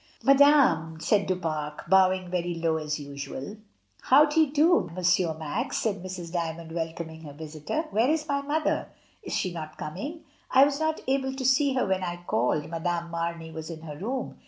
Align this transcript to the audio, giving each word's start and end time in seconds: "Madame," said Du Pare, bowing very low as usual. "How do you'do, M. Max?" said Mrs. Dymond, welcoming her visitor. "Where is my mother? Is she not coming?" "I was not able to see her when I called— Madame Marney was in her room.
"Madame," 0.23 0.99
said 0.99 1.27
Du 1.27 1.35
Pare, 1.35 1.75
bowing 1.87 2.27
very 2.31 2.55
low 2.55 2.77
as 2.77 2.99
usual. 2.99 3.57
"How 4.01 4.25
do 4.25 4.41
you'do, 4.41 4.89
M. 4.89 5.37
Max?" 5.37 5.77
said 5.77 6.01
Mrs. 6.01 6.31
Dymond, 6.33 6.71
welcoming 6.71 7.21
her 7.21 7.33
visitor. 7.33 7.83
"Where 7.91 8.09
is 8.09 8.27
my 8.27 8.41
mother? 8.41 8.89
Is 9.21 9.33
she 9.35 9.53
not 9.53 9.77
coming?" 9.77 10.21
"I 10.49 10.65
was 10.65 10.79
not 10.79 11.01
able 11.07 11.35
to 11.35 11.45
see 11.45 11.75
her 11.75 11.85
when 11.85 12.01
I 12.03 12.17
called— 12.25 12.67
Madame 12.71 13.11
Marney 13.11 13.51
was 13.51 13.69
in 13.69 13.83
her 13.83 13.95
room. 13.95 14.39